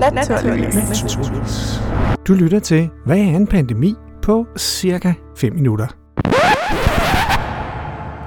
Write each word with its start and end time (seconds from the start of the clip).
Naturligvis. 0.00 1.80
Du 2.28 2.34
lytter 2.34 2.58
til, 2.58 2.90
hvad 3.06 3.18
er 3.18 3.36
en 3.36 3.46
pandemi 3.46 3.94
på 4.22 4.46
cirka 4.58 5.12
5 5.36 5.54
minutter. 5.54 5.86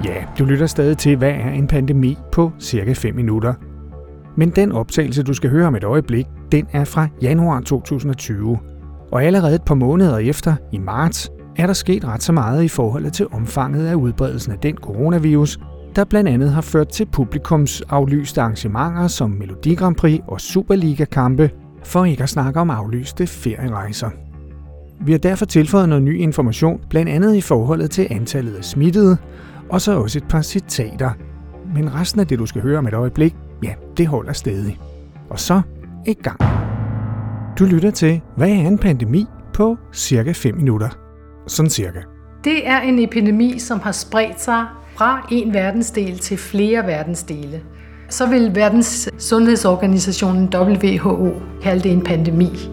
Ja, 0.06 0.24
du 0.40 0.46
lytter 0.46 0.68
stadig 0.68 0.98
til, 0.98 1.18
hvad 1.18 1.30
er 1.30 1.50
en 1.50 1.68
pandemi 1.68 2.18
på 2.32 2.52
cirka 2.60 2.94
5 2.94 3.16
minutter. 3.16 3.54
Men 4.38 4.50
den 4.50 4.72
optagelse, 4.72 5.24
du 5.24 5.34
skal 5.34 5.50
høre 5.50 5.68
om 5.68 5.76
et 5.76 5.84
øjeblik, 5.84 6.26
den 6.52 6.68
er 6.72 6.84
fra 6.84 7.08
januar 7.22 7.60
2020. 7.60 8.60
Og 9.12 9.24
allerede 9.24 9.56
et 9.56 9.64
par 9.66 9.76
måneder 9.76 10.18
efter, 10.18 10.56
i 10.72 10.78
marts, 10.78 11.32
er 11.58 11.66
der 11.66 11.74
sket 11.74 12.06
ret 12.06 12.24
så 12.24 12.32
meget 12.32 12.64
i 12.64 12.68
forhold 12.68 13.12
til 13.12 13.28
omfanget 13.32 13.88
af 13.88 13.96
udbredelsen 13.96 14.52
af 14.52 14.60
den 14.60 14.76
coronavirus, 14.76 15.60
der 15.96 16.04
blandt 16.04 16.30
andet 16.30 16.52
har 16.52 16.62
ført 16.62 16.88
til 16.88 17.06
publikums 17.12 17.82
aflyste 17.82 18.42
arrangementer 18.42 19.08
som 19.08 19.30
Melodi 19.30 19.76
Grand 19.76 19.96
Prix 19.96 20.20
og 20.28 20.42
Superliga-kampe, 20.42 21.50
for 21.86 22.06
ikke 22.06 22.24
at 22.24 22.30
snakke 22.30 22.60
om 22.60 22.70
aflyste 22.70 23.28
ferierejser. 23.28 24.10
Vi 25.02 25.12
har 25.12 25.20
derfor 25.20 25.46
tilføjet 25.46 25.90
noget 25.90 26.04
ny 26.04 26.20
information, 26.20 26.82
blandt 26.90 27.12
andet 27.12 27.36
i 27.36 27.42
forholdet 27.42 27.92
til 27.92 28.08
antallet 28.10 28.56
af 28.56 28.64
smittede, 28.64 29.18
og 29.70 29.82
så 29.82 30.00
også 30.00 30.20
et 30.20 30.28
par 30.30 30.42
citater. 30.42 31.12
Men 31.76 31.96
resten 31.96 32.22
af 32.22 32.28
det, 32.28 32.40
du 32.40 32.46
skal 32.46 32.62
høre 32.62 32.78
om 32.78 32.88
et 32.88 32.94
øjeblik, 32.94 33.36
ja, 33.64 33.74
det 33.98 34.08
holder 34.08 34.34
stadig. 34.34 34.80
Og 35.30 35.40
så 35.40 35.62
i 36.08 36.14
gang. 36.14 36.40
Du 37.60 37.66
lytter 37.66 37.92
til, 37.92 38.22
hvad 38.38 38.50
er 38.50 38.68
en 38.68 38.78
pandemi 38.78 39.26
på 39.54 39.78
cirka 39.94 40.32
5 40.32 40.56
minutter. 40.56 40.90
Sådan 41.48 41.70
cirka. 41.70 42.00
Det 42.44 42.68
er 42.68 42.80
en 42.80 43.00
epidemi, 43.00 43.60
som 43.60 43.80
har 43.80 43.92
spredt 43.92 44.42
sig 44.42 44.66
fra 44.96 45.28
en 45.32 45.54
verdensdel 45.54 46.20
til 46.20 46.38
flere 46.38 46.88
verdensdele. 46.88 47.62
Så 48.14 48.26
vil 48.26 48.56
Verdens 48.56 49.10
Sundhedsorganisationen 49.18 50.50
WHO 50.56 51.32
kalde 51.64 51.84
det 51.84 51.92
en 51.92 52.02
pandemi. 52.02 52.70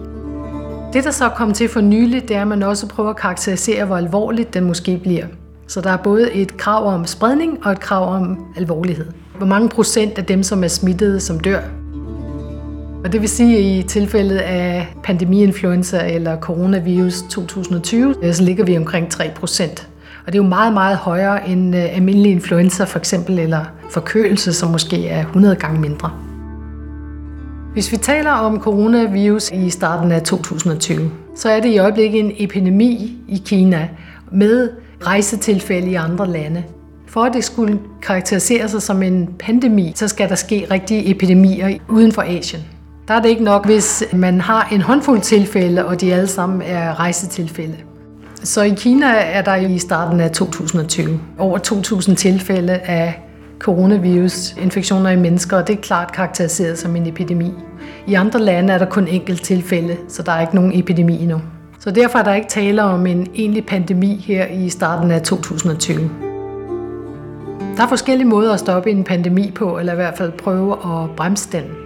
Det, 0.93 1.03
der 1.03 1.11
så 1.11 1.29
kom 1.29 1.53
til 1.53 1.69
for 1.69 1.81
nylig, 1.81 2.27
det 2.27 2.35
er, 2.35 2.41
at 2.41 2.47
man 2.47 2.63
også 2.63 2.87
prøver 2.87 3.09
at 3.09 3.15
karakterisere, 3.15 3.85
hvor 3.85 3.97
alvorligt 3.97 4.53
den 4.53 4.63
måske 4.63 4.99
bliver. 5.03 5.25
Så 5.67 5.81
der 5.81 5.89
er 5.89 5.97
både 5.97 6.31
et 6.31 6.57
krav 6.57 6.85
om 6.85 7.05
spredning 7.05 7.65
og 7.65 7.71
et 7.71 7.79
krav 7.79 8.15
om 8.15 8.45
alvorlighed. 8.57 9.05
Hvor 9.37 9.47
mange 9.47 9.69
procent 9.69 10.17
af 10.17 10.25
dem, 10.25 10.43
som 10.43 10.63
er 10.63 10.67
smittede, 10.67 11.19
som 11.19 11.39
dør. 11.39 11.61
Og 13.03 13.11
det 13.11 13.21
vil 13.21 13.29
sige, 13.29 13.57
at 13.57 13.63
i 13.63 13.87
tilfældet 13.87 14.37
af 14.37 14.95
pandemiinfluenza 15.03 16.13
eller 16.13 16.39
coronavirus 16.39 17.21
2020, 17.29 18.15
så 18.33 18.43
ligger 18.43 18.65
vi 18.65 18.77
omkring 18.77 19.09
3 19.09 19.31
procent. 19.35 19.90
Og 20.25 20.33
det 20.33 20.39
er 20.39 20.43
jo 20.43 20.49
meget, 20.49 20.73
meget 20.73 20.97
højere 20.97 21.49
end 21.49 21.75
øh, 21.75 21.95
almindelig 21.95 22.31
influenza 22.31 22.83
for 22.83 22.99
eksempel, 22.99 23.39
eller 23.39 23.65
forkølelse, 23.89 24.53
som 24.53 24.71
måske 24.71 25.07
er 25.07 25.19
100 25.19 25.55
gange 25.55 25.79
mindre. 25.79 26.11
Hvis 27.73 27.91
vi 27.91 27.97
taler 27.97 28.31
om 28.31 28.59
coronavirus 28.59 29.51
i 29.51 29.69
starten 29.69 30.11
af 30.11 30.21
2020, 30.21 31.11
så 31.35 31.49
er 31.49 31.59
det 31.59 31.69
i 31.69 31.77
øjeblikket 31.77 32.19
en 32.19 32.31
epidemi 32.37 33.17
i 33.27 33.41
Kina 33.45 33.89
med 34.31 34.69
rejsetilfælde 35.05 35.89
i 35.91 35.95
andre 35.95 36.27
lande. 36.27 36.63
For 37.07 37.23
at 37.23 37.33
det 37.33 37.43
skulle 37.43 37.79
karakterisere 38.01 38.69
sig 38.69 38.81
som 38.81 39.03
en 39.03 39.29
pandemi, 39.39 39.91
så 39.95 40.07
skal 40.07 40.29
der 40.29 40.35
ske 40.35 40.67
rigtige 40.71 41.11
epidemier 41.11 41.77
uden 41.89 42.11
for 42.11 42.21
Asien. 42.21 42.61
Der 43.07 43.13
er 43.13 43.21
det 43.21 43.29
ikke 43.29 43.43
nok, 43.43 43.65
hvis 43.65 44.03
man 44.13 44.41
har 44.41 44.67
en 44.71 44.81
håndfuld 44.81 45.21
tilfælde, 45.21 45.85
og 45.85 46.01
de 46.01 46.13
alle 46.13 46.27
sammen 46.27 46.61
er 46.61 46.99
rejsetilfælde. 46.99 47.75
Så 48.43 48.61
i 48.61 48.73
Kina 48.77 49.05
er 49.07 49.41
der 49.41 49.55
i 49.55 49.77
starten 49.77 50.19
af 50.19 50.31
2020 50.31 51.19
over 51.37 51.57
2.000 51.57 52.15
tilfælde 52.15 52.73
af 52.73 53.21
coronavirus-infektioner 53.59 55.09
i 55.09 55.15
mennesker, 55.15 55.57
og 55.57 55.67
det 55.67 55.77
er 55.77 55.81
klart 55.81 56.11
karakteriseret 56.11 56.77
som 56.77 56.95
en 56.95 57.07
epidemi. 57.07 57.53
I 58.07 58.13
andre 58.13 58.39
lande 58.39 58.73
er 58.73 58.77
der 58.77 58.85
kun 58.85 59.07
enkelt 59.07 59.43
tilfælde, 59.43 59.97
så 60.07 60.23
der 60.23 60.31
er 60.31 60.41
ikke 60.41 60.55
nogen 60.55 60.79
epidemi 60.79 61.21
endnu. 61.21 61.41
Så 61.79 61.91
derfor 61.91 62.19
er 62.19 62.23
der 62.23 62.33
ikke 62.33 62.49
tale 62.49 62.83
om 62.83 63.05
en 63.05 63.27
egentlig 63.35 63.65
pandemi 63.65 64.23
her 64.27 64.45
i 64.45 64.69
starten 64.69 65.11
af 65.11 65.21
2020. 65.21 66.09
Der 67.77 67.83
er 67.83 67.87
forskellige 67.87 68.27
måder 68.27 68.53
at 68.53 68.59
stoppe 68.59 68.91
en 68.91 69.03
pandemi 69.03 69.51
på, 69.55 69.79
eller 69.79 69.93
i 69.93 69.95
hvert 69.95 70.17
fald 70.17 70.31
prøve 70.31 70.71
at 70.73 71.09
bremse 71.17 71.51
den. 71.51 71.80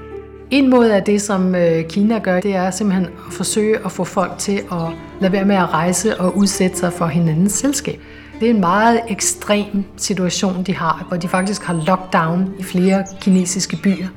En 0.56 0.70
måde 0.70 0.96
af 0.96 1.04
det, 1.04 1.22
som 1.22 1.56
øh, 1.56 1.84
Kina 1.90 2.20
gør, 2.20 2.40
det 2.40 2.56
er 2.56 2.72
simpelthen 2.72 3.06
at 3.06 3.34
forsøge 3.34 3.86
at 3.86 3.92
få 3.92 4.04
folk 4.04 4.32
til 4.38 4.62
at 4.72 4.88
lade 5.22 5.34
være 5.34 5.46
med 5.46 5.56
at 5.56 5.74
rejse 5.74 6.20
og 6.20 6.38
udsætte 6.38 6.78
sig 6.78 6.94
for 6.94 7.06
hinandens 7.06 7.52
selskab. 7.52 8.00
Det 8.40 8.46
er 8.46 8.54
en 8.54 8.60
meget 8.60 9.02
ekstrem 9.10 9.84
situation, 9.98 10.64
de 10.64 10.76
har, 10.76 11.06
hvor 11.08 11.18
de 11.18 11.28
faktisk 11.28 11.64
har 11.64 11.84
lockdown 11.88 12.54
i 12.60 12.64
flere 12.64 13.06
kinesiske 13.22 13.78
byer. 13.84 14.08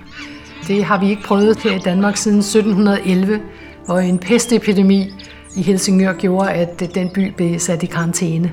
Det 0.66 0.84
har 0.84 1.00
vi 1.00 1.10
ikke 1.10 1.22
prøvet 1.22 1.58
her 1.58 1.76
i 1.76 1.78
Danmark 1.78 2.16
siden 2.16 2.38
1711, 2.38 3.40
hvor 3.86 3.98
en 3.98 4.18
pestepidemi 4.18 5.12
i 5.56 5.62
Helsingør 5.62 6.12
gjorde, 6.12 6.50
at 6.50 6.82
øh, 6.82 6.94
den 6.94 7.10
by 7.14 7.32
blev 7.36 7.58
sat 7.58 7.82
i 7.82 7.86
karantæne. 7.86 8.52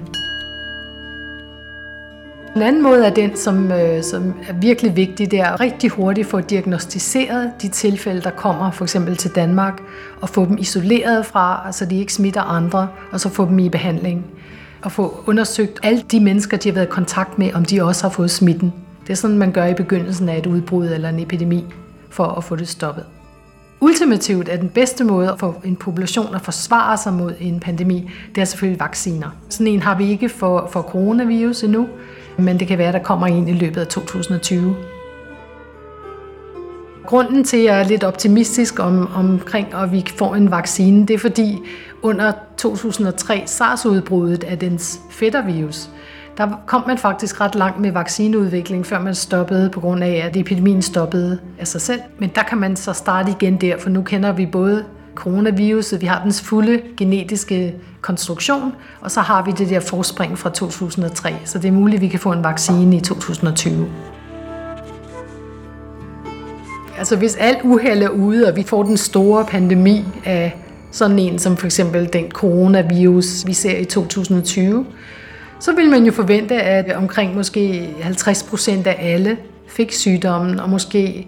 Den 2.56 2.64
anden 2.64 2.84
måde 2.84 3.06
er 3.06 3.10
den, 3.10 3.36
som, 3.36 3.72
øh, 3.72 4.04
som 4.04 4.34
er 4.48 4.54
virkelig 4.54 4.96
vigtig, 4.96 5.32
det 5.32 5.40
er 5.40 5.48
at 5.48 5.60
rigtig 5.60 5.90
hurtigt 5.90 6.28
få 6.28 6.42
diagnostiseret 6.42 7.52
de 7.62 7.68
tilfælde, 7.68 8.22
der 8.22 8.30
kommer 8.30 8.72
for 8.72 8.86
eksempel 8.86 9.18
til 9.18 9.32
Danmark, 9.32 9.82
og 10.22 10.30
få 10.30 10.46
dem 10.46 10.58
isoleret 10.58 11.26
fra, 11.26 11.72
så 11.72 11.86
de 11.86 12.00
ikke 12.00 12.14
smitter 12.14 12.42
andre, 12.42 12.88
og 13.12 13.20
så 13.20 13.30
få 13.30 13.46
dem 13.46 13.60
i 13.60 13.70
behandling. 13.70 14.26
Og 14.84 14.92
få 14.92 15.24
undersøgt 15.26 15.80
alle 15.84 16.02
de 16.12 16.20
mennesker, 16.20 16.58
de 16.58 16.70
har 16.70 16.74
været 16.74 16.86
i 16.86 16.90
kontakt 16.90 17.40
med, 17.40 17.54
om 17.54 17.66
de 17.66 17.84
også 17.84 18.04
har 18.04 18.10
fået 18.10 18.32
smitten. 18.32 18.74
Det 19.02 19.10
er 19.10 19.16
sådan, 19.16 19.38
man 19.38 19.52
gør 19.52 19.66
i 19.66 19.74
begyndelsen 19.74 20.30
af 20.30 20.38
et 20.38 20.46
udbrud 20.46 20.88
eller 20.88 21.10
en 21.10 21.20
epidemi, 21.20 21.66
for 22.10 22.26
at 22.26 22.44
få 22.44 22.56
det 22.56 22.68
stoppet. 22.68 23.06
Ultimativt 23.82 24.50
er 24.50 24.58
den 24.58 24.70
bedste 24.70 25.04
måde 25.04 25.36
for 25.40 25.56
en 25.64 25.76
population 25.76 26.36
at 26.36 26.42
forsvare 26.42 26.98
sig 26.98 27.14
mod 27.14 27.34
en 27.40 27.60
pandemi, 27.60 28.12
det 28.36 28.42
er 28.42 28.46
selvfølgelig 28.46 28.80
vacciner. 28.80 29.30
Sådan 29.50 29.68
en 29.68 29.82
har 29.82 29.98
vi 29.98 30.10
ikke 30.10 30.30
for, 30.30 30.70
for 30.72 30.82
coronavirus 30.82 31.64
endnu, 31.64 31.88
men 32.38 32.60
det 32.60 32.68
kan 32.68 32.78
være, 32.78 32.92
der 32.92 33.00
kommer 33.00 33.28
en 33.28 33.48
i 33.48 33.54
løbet 33.54 33.82
af 33.82 33.88
2020. 33.88 34.76
Grunden 37.06 37.44
til, 37.44 37.58
at 37.58 37.64
jeg 37.64 37.80
er 37.80 37.84
lidt 37.84 38.04
optimistisk 38.04 38.80
om, 38.80 39.10
omkring, 39.16 39.74
at 39.74 39.92
vi 39.92 40.06
får 40.18 40.36
en 40.36 40.52
vaccine, 40.52 41.06
det 41.06 41.14
er 41.14 41.18
fordi 41.18 41.62
under 42.02 42.32
2003 42.58 43.44
SARS-udbruddet 43.46 44.44
af 44.44 44.60
dens 44.60 45.00
fættervirus, 45.12 45.90
der 46.38 46.48
kom 46.66 46.84
man 46.88 46.98
faktisk 46.98 47.42
ret 47.42 47.56
langt 47.56 47.80
med 47.80 47.92
vaccineudvikling, 47.92 48.86
før 48.86 49.00
man 49.00 49.16
stoppede 49.16 49.70
på 49.70 49.80
grund 49.80 50.04
af, 50.04 50.24
at 50.26 50.38
epidemien 50.38 50.82
stoppede 50.82 51.40
af 51.60 51.68
sig 51.68 51.82
selv. 51.82 52.02
Men 52.20 52.32
der 52.36 52.44
kan 52.44 52.58
man 52.58 52.76
så 52.76 52.94
starte 52.94 53.32
igen 53.32 53.58
der, 53.58 53.78
for 53.78 53.90
nu 53.90 54.02
kender 54.02 54.32
vi 54.32 54.46
både 54.46 54.84
coronaviruset, 55.16 56.02
vi 56.02 56.06
har 56.06 56.22
dens 56.24 56.42
fulde 56.42 56.82
genetiske 56.98 57.76
konstruktion, 58.02 58.74
og 59.02 59.12
så 59.12 59.20
har 59.20 59.44
vi 59.44 59.52
det 59.52 59.70
der 59.70 59.80
forspring 59.80 60.38
fra 60.38 60.50
2003. 60.50 61.34
Så 61.46 61.60
det 61.60 61.68
er 61.68 61.72
muligt, 61.72 61.96
at 61.96 62.02
vi 62.02 62.08
kan 62.08 62.20
få 62.20 62.32
en 62.32 62.44
vaccine 62.44 62.98
i 62.98 63.00
2020. 63.00 63.88
Altså 66.98 67.16
hvis 67.16 67.36
alt 67.36 67.58
uheld 67.64 68.04
er 68.04 68.10
ude, 68.10 68.48
og 68.48 68.56
vi 68.56 68.64
får 68.64 68.84
den 68.84 68.98
store 68.98 69.46
pandemi 69.46 70.06
af 70.26 70.56
sådan 70.92 71.20
en 71.20 71.40
som 71.40 71.58
for 71.58 71.66
eksempel 71.66 72.14
den 72.14 72.32
coronavirus, 72.32 73.48
vi 73.48 73.54
ser 73.54 73.78
i 73.78 73.86
2020, 73.86 74.86
så 75.60 75.76
vil 75.76 75.90
man 75.90 76.06
jo 76.06 76.12
forvente, 76.12 76.56
at 76.56 76.96
omkring 76.96 77.36
måske 77.36 77.90
50 78.02 78.44
procent 78.44 78.88
af 78.88 78.96
alle 79.00 79.38
fik 79.68 79.92
sygdommen, 79.94 80.60
og 80.60 80.70
måske 80.70 81.28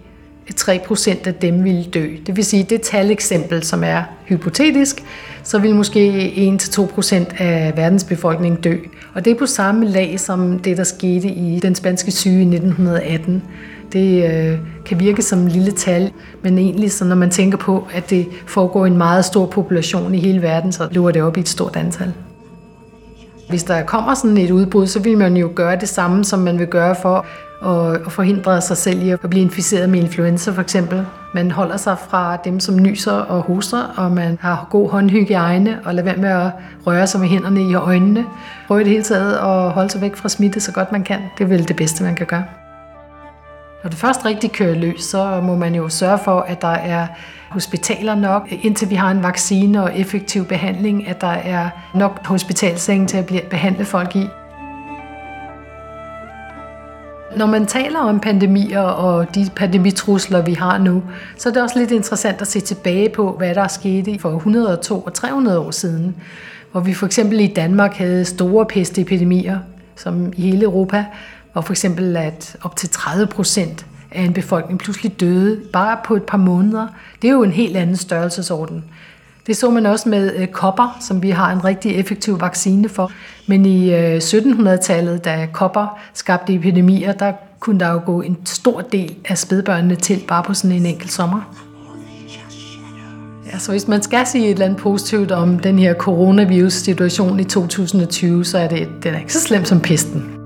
3% 0.60 1.26
af 1.26 1.34
dem 1.34 1.64
ville 1.64 1.84
dø. 1.84 2.08
Det 2.26 2.36
vil 2.36 2.44
sige, 2.44 2.62
det 2.62 2.82
taleksempel, 2.82 3.62
som 3.62 3.84
er 3.84 4.02
hypotetisk, 4.24 5.02
så 5.42 5.58
vil 5.58 5.74
måske 5.74 6.32
1-2% 6.62 7.42
af 7.42 7.72
verdens 7.76 8.04
befolkning 8.04 8.64
dø. 8.64 8.76
Og 9.14 9.24
det 9.24 9.30
er 9.30 9.34
på 9.34 9.46
samme 9.46 9.86
lag 9.86 10.20
som 10.20 10.58
det, 10.58 10.76
der 10.76 10.84
skete 10.84 11.28
i 11.28 11.60
den 11.60 11.74
spanske 11.74 12.10
syge 12.10 12.38
i 12.38 12.56
1918. 12.56 13.42
Det 13.92 14.24
øh, 14.24 14.58
kan 14.86 15.00
virke 15.00 15.22
som 15.22 15.38
en 15.38 15.48
lille 15.48 15.72
tal, 15.72 16.12
men 16.42 16.58
egentlig, 16.58 16.92
så 16.92 17.04
når 17.04 17.16
man 17.16 17.30
tænker 17.30 17.58
på, 17.58 17.86
at 17.94 18.10
det 18.10 18.26
foregår 18.46 18.84
i 18.84 18.88
en 18.88 18.96
meget 18.96 19.24
stor 19.24 19.46
population 19.46 20.14
i 20.14 20.18
hele 20.18 20.42
verden, 20.42 20.72
så 20.72 20.88
løber 20.90 21.10
det 21.10 21.22
op 21.22 21.36
i 21.36 21.40
et 21.40 21.48
stort 21.48 21.76
antal. 21.76 22.12
Hvis 23.48 23.64
der 23.64 23.82
kommer 23.82 24.14
sådan 24.14 24.36
et 24.36 24.50
udbrud, 24.50 24.86
så 24.86 25.00
vil 25.00 25.18
man 25.18 25.36
jo 25.36 25.50
gøre 25.54 25.76
det 25.76 25.88
samme, 25.88 26.24
som 26.24 26.38
man 26.38 26.58
vil 26.58 26.66
gøre 26.66 26.94
for 27.02 27.26
at 28.04 28.12
forhindre 28.12 28.60
sig 28.60 28.76
selv 28.76 29.02
i 29.02 29.10
at 29.10 29.20
blive 29.20 29.42
inficeret 29.42 29.90
med 29.90 30.00
influenza 30.00 30.50
for 30.50 30.62
eksempel. 30.62 31.06
Man 31.34 31.50
holder 31.50 31.76
sig 31.76 31.96
fra 32.08 32.36
dem, 32.36 32.60
som 32.60 32.76
nyser 32.76 33.12
og 33.12 33.42
hoster, 33.42 33.82
og 33.96 34.10
man 34.10 34.38
har 34.40 34.66
god 34.70 34.90
håndhygiejne 34.90 35.78
og 35.84 35.94
lader 35.94 36.04
være 36.04 36.16
med 36.16 36.28
at 36.28 36.50
røre 36.86 37.06
sig 37.06 37.20
med 37.20 37.28
hænderne 37.28 37.62
i 37.70 37.74
øjnene. 37.74 38.26
Prøv 38.66 38.78
det 38.78 38.88
hele 38.88 39.02
taget 39.02 39.32
at 39.34 39.70
holde 39.70 39.90
sig 39.90 40.00
væk 40.00 40.16
fra 40.16 40.28
smitte 40.28 40.60
så 40.60 40.72
godt 40.72 40.92
man 40.92 41.02
kan. 41.02 41.18
Det 41.38 41.44
er 41.44 41.48
vel 41.48 41.68
det 41.68 41.76
bedste, 41.76 42.04
man 42.04 42.14
kan 42.14 42.26
gøre. 42.26 42.44
Når 43.88 43.90
det 43.90 44.00
først 44.00 44.24
rigtig 44.24 44.52
kører 44.52 44.74
løs, 44.74 45.02
så 45.02 45.40
må 45.40 45.56
man 45.56 45.74
jo 45.74 45.88
sørge 45.88 46.18
for, 46.24 46.40
at 46.40 46.62
der 46.62 46.68
er 46.68 47.06
hospitaler 47.48 48.14
nok, 48.14 48.48
indtil 48.62 48.90
vi 48.90 48.94
har 48.94 49.10
en 49.10 49.22
vaccine 49.22 49.82
og 49.82 49.98
effektiv 49.98 50.44
behandling, 50.44 51.08
at 51.08 51.20
der 51.20 51.26
er 51.26 51.70
nok 51.94 52.26
hospitalsenge 52.26 53.06
til 53.06 53.16
at 53.16 53.26
behandle 53.50 53.84
folk 53.84 54.16
i. 54.16 54.26
når 57.36 57.46
man 57.46 57.66
taler 57.66 57.98
om 57.98 58.20
pandemier 58.20 58.80
og 58.80 59.34
de 59.34 59.48
pandemitrusler, 59.56 60.42
vi 60.42 60.52
har 60.52 60.78
nu, 60.78 61.02
så 61.36 61.48
er 61.48 61.52
det 61.52 61.62
også 61.62 61.78
lidt 61.78 61.90
interessant 61.90 62.40
at 62.40 62.48
se 62.48 62.60
tilbage 62.60 63.08
på, 63.08 63.32
hvad 63.32 63.54
der 63.54 63.68
skete 63.68 64.18
for 64.18 64.36
102 64.36 65.00
og 65.00 65.14
300 65.14 65.58
år 65.58 65.70
siden. 65.70 66.16
Hvor 66.72 66.80
vi 66.80 66.94
for 66.94 67.06
eksempel 67.06 67.40
i 67.40 67.46
Danmark 67.46 67.94
havde 67.94 68.24
store 68.24 68.66
pestepidemier, 68.66 69.58
som 69.96 70.32
i 70.36 70.42
hele 70.42 70.62
Europa, 70.62 71.04
hvor 71.58 71.62
for 71.62 71.72
eksempel 71.72 72.16
at 72.16 72.56
op 72.62 72.76
til 72.76 72.88
30 72.88 73.26
procent 73.26 73.86
af 74.12 74.22
en 74.22 74.32
befolkning 74.32 74.78
pludselig 74.78 75.20
døde 75.20 75.60
bare 75.72 75.98
på 76.04 76.16
et 76.16 76.22
par 76.22 76.38
måneder. 76.38 76.86
Det 77.22 77.28
er 77.28 77.32
jo 77.32 77.42
en 77.42 77.52
helt 77.52 77.76
anden 77.76 77.96
størrelsesorden. 77.96 78.84
Det 79.46 79.56
så 79.56 79.70
man 79.70 79.86
også 79.86 80.08
med 80.08 80.36
øh, 80.36 80.46
kopper, 80.46 80.96
som 81.00 81.22
vi 81.22 81.30
har 81.30 81.52
en 81.52 81.64
rigtig 81.64 81.96
effektiv 81.96 82.40
vaccine 82.40 82.88
for. 82.88 83.12
Men 83.46 83.66
i 83.66 83.94
øh, 83.94 84.16
1700-tallet, 84.16 85.24
da 85.24 85.48
kopper 85.52 85.98
skabte 86.14 86.54
epidemier, 86.54 87.12
der 87.12 87.32
kunne 87.60 87.80
der 87.80 87.92
jo 87.92 88.00
gå 88.06 88.20
en 88.20 88.36
stor 88.44 88.80
del 88.80 89.14
af 89.24 89.38
spædbørnene 89.38 89.96
til 89.96 90.24
bare 90.28 90.42
på 90.42 90.54
sådan 90.54 90.76
en 90.76 90.86
enkelt 90.86 91.12
sommer. 91.12 91.54
Ja, 93.52 93.58
så 93.58 93.70
hvis 93.70 93.88
man 93.88 94.02
skal 94.02 94.26
sige 94.26 94.44
et 94.44 94.50
eller 94.50 94.64
andet 94.64 94.78
positivt 94.78 95.30
om 95.30 95.58
den 95.58 95.78
her 95.78 95.94
coronavirus-situation 95.94 97.40
i 97.40 97.44
2020, 97.44 98.44
så 98.44 98.58
er 98.58 98.68
det, 98.68 98.88
den 99.02 99.14
er 99.14 99.18
ikke 99.18 99.32
så 99.32 99.40
slem 99.40 99.64
som 99.64 99.80
pesten. 99.80 100.37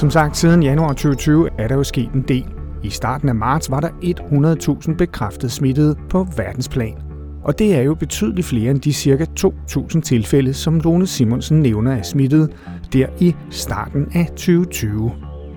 Som 0.00 0.10
sagt, 0.10 0.36
siden 0.36 0.62
januar 0.62 0.88
2020 0.88 1.48
er 1.58 1.68
der 1.68 1.74
jo 1.74 1.84
sket 1.84 2.12
en 2.12 2.24
del. 2.28 2.46
I 2.82 2.90
starten 2.90 3.28
af 3.28 3.34
marts 3.34 3.70
var 3.70 3.80
der 3.80 3.88
100.000 4.88 4.94
bekræftet 4.94 5.52
smittede 5.52 5.96
på 6.10 6.26
verdensplan. 6.36 6.94
Og 7.44 7.58
det 7.58 7.74
er 7.76 7.82
jo 7.82 7.94
betydeligt 7.94 8.46
flere 8.46 8.70
end 8.70 8.80
de 8.80 8.92
ca. 8.92 9.26
2.000 9.40 10.00
tilfælde, 10.00 10.54
som 10.54 10.80
Lone 10.80 11.06
Simonsen 11.06 11.60
nævner 11.60 11.92
er 11.92 12.02
smittet 12.02 12.52
der 12.92 13.06
i 13.18 13.34
starten 13.50 14.06
af 14.14 14.26
2020. 14.26 15.12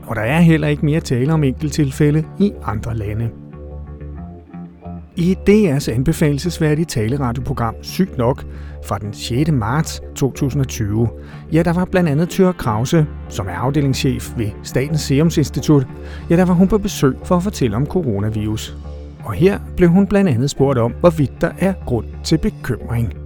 Og 0.08 0.16
der 0.16 0.22
er 0.22 0.40
heller 0.40 0.68
ikke 0.68 0.86
mere 0.86 1.00
tale 1.00 1.34
om 1.34 1.44
enkelttilfælde 1.44 2.24
i 2.40 2.52
andre 2.66 2.96
lande. 2.96 3.30
I 5.16 5.38
DR's 5.50 5.92
anbefalesværdige 5.92 6.86
taleradioprogram 6.86 7.76
Sygt 7.82 8.18
Nok 8.18 8.46
fra 8.86 8.98
den 8.98 9.14
6. 9.14 9.52
marts 9.52 10.02
2020, 10.16 11.10
ja, 11.52 11.64
der 11.64 11.74
var 11.74 11.86
blandt 11.86 12.10
andet 12.10 12.30
Tyre 12.30 12.54
Krause, 12.54 13.06
som 13.30 13.48
er 13.48 13.54
afdelingschef 13.54 14.38
ved 14.38 14.50
Statens 14.64 15.02
Serum 15.02 15.26
Institut, 15.38 15.88
ja, 16.30 16.36
der 16.36 16.46
var 16.46 16.54
hun 16.54 16.68
på 16.68 16.78
besøg 16.78 17.16
for 17.26 17.36
at 17.36 17.44
fortælle 17.44 17.76
om 17.76 17.86
coronavirus. 17.86 18.78
Og 19.24 19.34
her 19.34 19.60
blev 19.78 19.90
hun 19.90 20.08
blandt 20.08 20.30
andet 20.30 20.50
spurgt 20.50 20.80
om, 20.80 20.94
hvorvidt 21.00 21.42
der 21.42 21.52
er 21.60 21.74
grund 21.86 22.06
til 22.24 22.38
bekymring. 22.38 23.23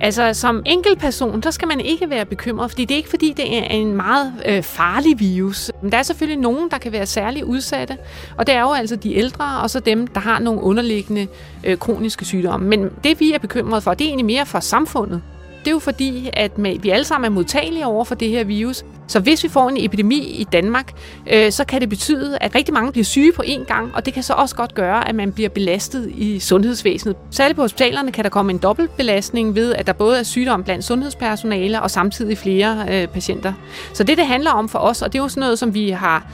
Altså, 0.00 0.32
som 0.34 0.62
enkeltperson, 0.66 1.42
så 1.42 1.50
skal 1.50 1.68
man 1.68 1.80
ikke 1.80 2.10
være 2.10 2.24
bekymret, 2.24 2.70
fordi 2.70 2.84
det 2.84 2.94
er 2.94 2.96
ikke 2.96 3.10
fordi, 3.10 3.32
det 3.36 3.58
er 3.58 3.62
en 3.62 3.94
meget 3.94 4.32
øh, 4.46 4.62
farlig 4.62 5.20
virus. 5.20 5.72
Men 5.82 5.92
der 5.92 5.98
er 5.98 6.02
selvfølgelig 6.02 6.40
nogen, 6.40 6.70
der 6.70 6.78
kan 6.78 6.92
være 6.92 7.06
særlig 7.06 7.44
udsatte, 7.44 7.98
og 8.36 8.46
det 8.46 8.54
er 8.54 8.60
jo 8.60 8.72
altså 8.72 8.96
de 8.96 9.14
ældre, 9.14 9.60
og 9.62 9.70
så 9.70 9.80
dem, 9.80 10.06
der 10.06 10.20
har 10.20 10.38
nogle 10.38 10.62
underliggende 10.62 11.26
øh, 11.64 11.78
kroniske 11.78 12.24
sygdomme. 12.24 12.68
Men 12.68 12.90
det, 13.04 13.20
vi 13.20 13.32
er 13.32 13.38
bekymret 13.38 13.82
for, 13.82 13.94
det 13.94 14.04
er 14.04 14.08
egentlig 14.08 14.26
mere 14.26 14.46
for 14.46 14.60
samfundet. 14.60 15.22
Det 15.60 15.66
er 15.66 15.70
jo 15.70 15.78
fordi, 15.78 16.30
at 16.32 16.52
vi 16.82 16.90
alle 16.90 17.04
sammen 17.04 17.30
er 17.30 17.34
modtagelige 17.34 17.86
over 17.86 18.04
for 18.04 18.14
det 18.14 18.28
her 18.28 18.44
virus. 18.44 18.84
Så 19.06 19.20
hvis 19.20 19.44
vi 19.44 19.48
får 19.48 19.68
en 19.68 19.76
epidemi 19.84 20.18
i 20.18 20.44
Danmark, 20.44 20.92
øh, 21.32 21.52
så 21.52 21.64
kan 21.64 21.80
det 21.80 21.88
betyde, 21.88 22.38
at 22.40 22.54
rigtig 22.54 22.74
mange 22.74 22.92
bliver 22.92 23.04
syge 23.04 23.32
på 23.32 23.42
én 23.46 23.64
gang, 23.64 23.94
og 23.94 24.06
det 24.06 24.14
kan 24.14 24.22
så 24.22 24.32
også 24.32 24.56
godt 24.56 24.74
gøre, 24.74 25.08
at 25.08 25.14
man 25.14 25.32
bliver 25.32 25.48
belastet 25.48 26.12
i 26.16 26.38
sundhedsvæsenet. 26.38 27.16
Særligt 27.30 27.56
på 27.56 27.62
hospitalerne 27.62 28.12
kan 28.12 28.24
der 28.24 28.30
komme 28.30 28.52
en 28.52 28.58
dobbeltbelastning 28.58 29.54
ved, 29.54 29.74
at 29.74 29.86
der 29.86 29.92
både 29.92 30.18
er 30.18 30.22
sygdom 30.22 30.64
blandt 30.64 30.84
sundhedspersonale 30.84 31.82
og 31.82 31.90
samtidig 31.90 32.38
flere 32.38 32.86
øh, 32.90 33.08
patienter. 33.08 33.52
Så 33.92 34.04
det, 34.04 34.18
det 34.18 34.26
handler 34.26 34.50
om 34.50 34.68
for 34.68 34.78
os, 34.78 35.02
og 35.02 35.12
det 35.12 35.18
er 35.18 35.22
jo 35.22 35.28
sådan 35.28 35.40
noget, 35.40 35.58
som 35.58 35.74
vi 35.74 35.90
har 35.90 36.30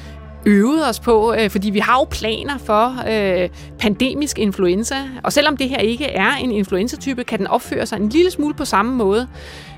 øvet 0.46 0.88
os 0.88 1.00
på, 1.00 1.34
øh, 1.38 1.50
fordi 1.50 1.70
vi 1.70 1.78
har 1.78 1.98
jo 1.98 2.04
planer 2.10 2.58
for 2.58 2.94
øh, 3.08 3.48
pandemisk 3.78 4.38
influenza, 4.38 4.94
og 5.22 5.32
selvom 5.32 5.56
det 5.56 5.69
her 5.69 5.78
ikke 5.78 6.04
er 6.04 6.31
en 6.40 6.50
influenzatype, 6.50 7.25
kan 7.25 7.38
den 7.38 7.46
opføre 7.46 7.87
sig 7.87 7.96
en 7.96 8.08
lille 8.08 8.31
smule 8.31 8.54
på 8.54 8.64
samme 8.64 8.96
måde. 8.96 9.28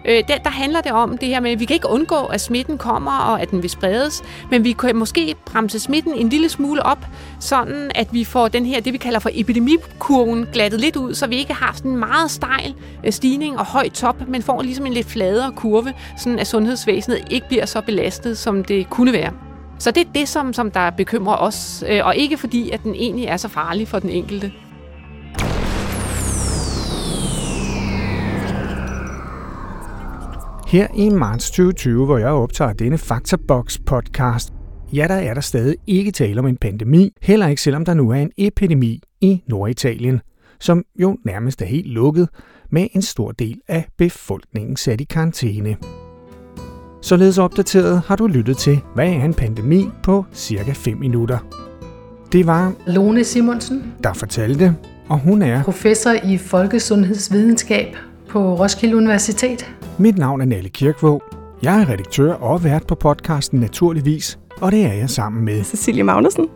Øh, 0.05 0.23
der, 0.29 0.39
der 0.39 0.51
handler 0.51 0.81
det 0.81 0.93
om 0.93 1.19
det 1.19 1.29
her 1.29 1.41
med, 1.41 1.51
at 1.51 1.61
vi 1.61 1.65
kan 1.65 1.75
ikke 1.75 1.89
undgå, 1.89 2.25
at 2.25 2.41
smitten 2.41 2.79
kommer, 2.79 3.19
og 3.19 3.43
at 3.43 3.51
den 3.51 3.63
vil 3.63 3.71
spredes, 3.71 4.23
men 4.51 4.65
vi 4.65 4.73
kan 4.73 4.97
måske 4.97 5.35
bremse 5.47 5.79
smitten 5.79 6.15
en 6.15 6.29
lille 6.29 6.49
smule 6.49 6.83
op, 6.83 7.07
sådan 7.41 7.91
at 7.95 8.09
vi 8.13 8.25
får 8.25 8.49
den 8.49 8.67
her, 8.67 8.81
det 8.81 8.93
vi 8.93 8.99
kalder 8.99 9.19
for 9.19 9.31
epidemikurven, 9.33 10.47
glattet 10.53 10.81
lidt 10.81 10.97
ud, 10.97 11.15
så 11.15 11.27
vi 11.27 11.37
ikke 11.37 11.55
har 11.55 11.73
sådan 11.77 11.91
en 11.91 11.97
meget 11.97 12.31
stejl 12.31 12.75
øh, 13.05 13.13
stigning 13.13 13.59
og 13.59 13.67
høj 13.67 13.89
top, 13.89 14.29
men 14.29 14.43
får 14.43 14.63
ligesom 14.63 14.87
en 14.87 14.93
lidt 14.93 15.07
fladere 15.07 15.53
kurve, 15.53 15.93
sådan 16.19 16.39
at 16.39 16.47
sundhedsvæsenet 16.47 17.25
ikke 17.31 17.49
bliver 17.49 17.67
så 17.67 17.81
belastet, 17.81 18.39
som 18.39 18.65
det 18.65 18.91
kunne 18.91 19.13
være. 19.13 19.48
Så 19.79 19.91
det 19.91 20.07
er 20.07 20.13
det, 20.15 20.29
som, 20.29 20.53
som 20.53 20.71
der 20.71 20.91
bekymrer 20.91 21.37
os, 21.37 21.85
øh, 21.89 22.01
og 22.05 22.17
ikke 22.17 22.37
fordi, 22.37 22.71
at 22.71 22.83
den 22.83 22.95
egentlig 22.95 23.27
er 23.27 23.37
så 23.37 23.49
farlig 23.49 23.89
for 23.89 23.99
den 23.99 24.11
enkelte. 24.11 24.53
Her 30.69 30.87
i 30.95 31.09
marts 31.09 31.51
2020, 31.51 32.05
hvor 32.05 32.19
jeg 32.19 32.29
optager 32.29 32.73
denne 32.73 32.99
Faktabox 32.99 33.79
podcast, 33.87 34.53
ja, 34.93 35.07
der 35.09 35.15
er 35.15 35.35
der 35.35 35.41
stadig 35.41 35.77
ikke 35.87 36.11
tale 36.11 36.41
om 36.41 36.47
en 36.47 36.57
pandemi, 36.57 37.13
heller 37.23 37.47
ikke 37.47 37.63
selvom 37.63 37.85
der 37.85 37.95
nu 37.95 38.11
er 38.11 38.17
en 38.17 38.31
epidemi 38.39 39.01
i 39.21 39.43
Norditalien, 39.47 40.21
som 40.61 40.85
jo 41.01 41.17
nærmest 41.25 41.63
er 41.63 41.67
helt 41.67 41.87
lukket, 41.87 42.29
med 42.71 42.89
en 42.93 43.03
stor 43.03 43.33
del 43.33 43.61
af 43.69 43.87
befolkningen 43.99 44.77
sat 44.77 45.01
i 45.01 45.05
karantæne. 45.05 45.77
Således 47.03 47.39
opdateret 47.39 48.03
har 48.07 48.17
du 48.17 48.27
lyttet 48.27 48.57
til, 48.57 48.81
hvad 48.95 49.09
er 49.09 49.25
en 49.25 49.35
pandemi 49.35 49.89
på 50.03 50.25
cirka 50.35 50.73
5 50.73 50.99
minutter. 50.99 51.39
Det 52.33 52.47
var 52.47 52.73
Lone 52.87 53.25
Simonsen, 53.25 53.93
der 54.05 54.13
fortalte, 54.13 54.75
og 55.09 55.19
hun 55.19 55.43
er 55.43 55.63
professor 55.63 56.13
i 56.25 56.39
folkesundhedsvidenskab 56.39 57.97
på 58.29 58.55
Roskilde 58.55 58.97
Universitet. 58.97 59.75
Mit 59.99 60.19
navn 60.19 60.41
er 60.41 60.45
Nalle 60.45 60.69
Kirkvåg. 60.69 61.23
Jeg 61.63 61.81
er 61.81 61.89
redaktør 61.89 62.33
og 62.33 62.65
vært 62.65 62.87
på 62.87 62.95
podcasten 62.95 63.61
Naturligvis, 63.61 64.39
og 64.61 64.73
det 64.73 64.85
er 64.85 64.93
jeg 64.93 65.11
sammen 65.11 65.45
med 65.45 65.65
Cecilie 65.65 66.03
Magnussen. 66.03 66.47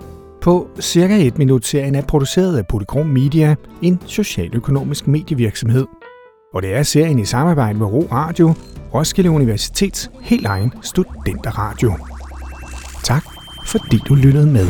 På 0.40 0.68
cirka 0.80 1.26
et 1.26 1.38
minut 1.38 1.66
serien 1.66 1.94
er 1.94 2.02
produceret 2.02 2.56
af 2.56 2.66
Polygram 2.66 3.06
Media, 3.06 3.54
en 3.82 4.00
socialøkonomisk 4.06 5.06
medievirksomhed. 5.06 5.86
Og 6.52 6.62
det 6.62 6.74
er 6.74 6.82
serien 6.82 7.18
i 7.18 7.24
samarbejde 7.24 7.78
med 7.78 7.86
Ro 7.86 8.08
Radio, 8.12 8.54
Roskilde 8.94 9.30
Universitets 9.30 10.10
helt 10.20 10.46
egen 10.46 10.72
studenterradio. 10.82 11.92
Tak 13.04 13.24
fordi 13.66 13.98
du 14.08 14.14
lyttede 14.14 14.46
med. 14.46 14.66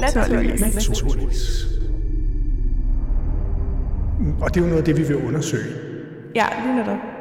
Naturligvis. 0.00 0.60
Naturligvis. 0.60 1.66
Og 4.40 4.54
det 4.54 4.60
er 4.60 4.64
jo 4.64 4.66
noget 4.66 4.78
af 4.78 4.84
det, 4.84 4.96
vi 4.96 5.02
vil 5.02 5.16
undersøge. 5.16 5.72
Ja, 6.34 6.46
lige 6.64 6.76
netop. 6.76 7.19